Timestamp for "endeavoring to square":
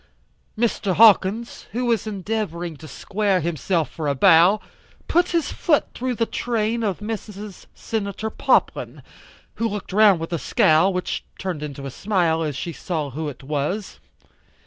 2.07-3.39